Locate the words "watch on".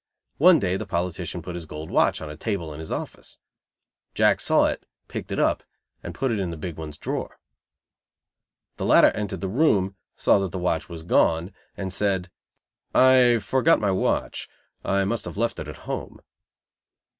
1.91-2.29